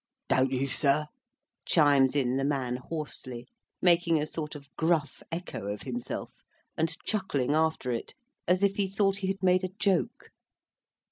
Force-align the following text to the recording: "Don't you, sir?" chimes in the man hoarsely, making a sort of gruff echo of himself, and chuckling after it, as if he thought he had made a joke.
"Don't 0.29 0.51
you, 0.51 0.65
sir?" 0.65 1.05
chimes 1.63 2.15
in 2.15 2.37
the 2.37 2.43
man 2.43 2.77
hoarsely, 2.77 3.47
making 3.83 4.19
a 4.19 4.25
sort 4.25 4.55
of 4.55 4.67
gruff 4.75 5.21
echo 5.31 5.67
of 5.67 5.83
himself, 5.83 6.31
and 6.75 6.97
chuckling 7.05 7.53
after 7.53 7.91
it, 7.91 8.15
as 8.47 8.63
if 8.63 8.77
he 8.77 8.87
thought 8.87 9.17
he 9.17 9.27
had 9.27 9.43
made 9.43 9.63
a 9.63 9.69
joke. 9.77 10.31